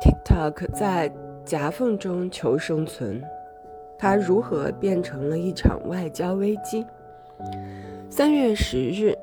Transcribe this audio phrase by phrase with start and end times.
[0.00, 1.12] TikTok 在
[1.44, 3.22] 夹缝中求生存，
[3.98, 6.86] 它如何变成了一场外交危机？
[8.08, 9.16] 三月十日，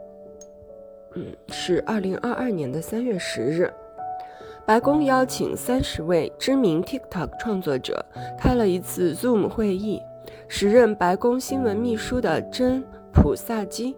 [1.15, 3.71] 嗯，是二零二二年的三月十日，
[4.65, 8.05] 白宫邀请三十位知名 TikTok 创作者
[8.37, 10.01] 开了一次 Zoom 会议，
[10.47, 12.83] 时任白宫新闻秘书的真
[13.15, 13.95] 普萨基。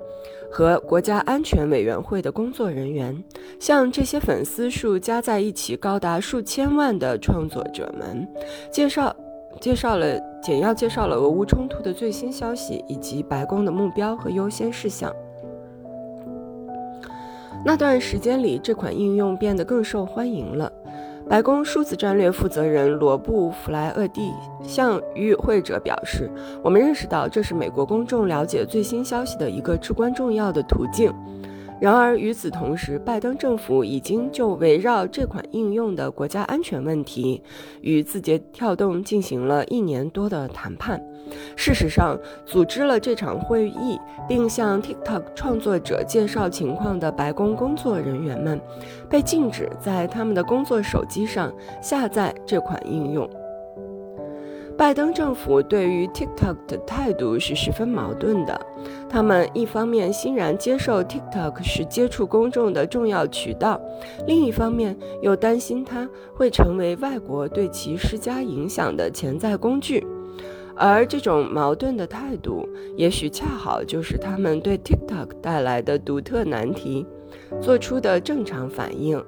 [0.50, 3.22] 和国家安全委员会的工作人员
[3.60, 8.26] 向这些粉丝数加在一起高达数千万的创作者们
[8.72, 9.14] 介绍
[9.60, 15.14] 介绍了简要介绍了俄乌冲突的最新消息以及白宫的目标和优先事项。
[17.66, 20.72] 那段时间里，这款应用变得更受欢迎了。
[21.30, 24.32] 白宫数字战略负责人罗布·弗莱厄蒂
[24.64, 26.32] 向与会者表示
[26.64, 31.14] ：“我们认识到这是美国公众了解最新消息的一个至关重要的途径。”
[31.80, 37.42] 然而，与此同时，拜登政府已经就围绕这款应用的国家安全问题
[37.82, 41.00] 与字节跳动进行了一年多的谈判。
[41.56, 48.60] 事实上，组织了这场会议并向 TikTok 创作者介绍情况的白宫工作人员们，
[49.08, 53.30] 被禁止在他们的工作手机上下载这款应用。
[54.78, 58.62] 拜登政府对于 TikTok 的态度是十分矛盾的。
[59.10, 63.82] 他们一方面欣然接受 TikTok 是接触公众的重要渠道，
[64.28, 70.06] 另一方面又担心它会成为外国对其施加影响的潜在工具。
[70.76, 77.04] 而这种矛盾的态度，也许恰好就是他们对 TikTok 带来的独特难题
[77.60, 79.20] 做出的正常反应。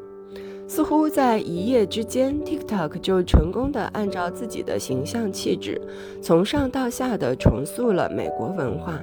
[0.70, 5.82] 似乎在一夜之间，TikTok 就成功地按照自己的形象气质，
[6.22, 9.02] 从上到下的重塑了美国文化，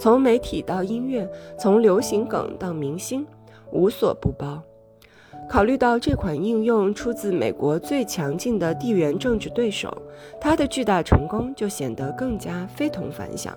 [0.00, 3.26] 从媒体到音乐，从流行梗到明星，
[3.70, 4.62] 无所不包。
[5.50, 9.94] 考虑到这款应用出自美国最强劲的地缘政治对手，
[10.40, 13.54] 它的巨大成功就显得更加非同凡响。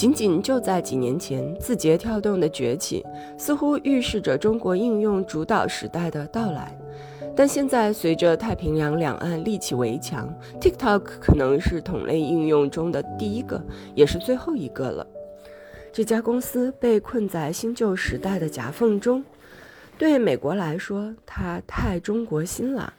[0.00, 3.04] 仅仅就在几年前，字节跳动的崛起
[3.36, 6.74] 似乎预示着中国应用主导时代的到来。
[7.36, 13.62] 但现在，随着太平洋两岸立起围墙，TikTok 可能是同类应用中的第一个，
[13.94, 15.06] 也是最后一个了。
[15.92, 19.22] 这家公司被困在新旧时代的夹缝中。
[19.98, 22.90] 对美国来说，它太中国心了；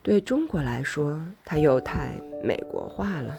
[0.00, 3.36] 对中国来说，它又太美国化了。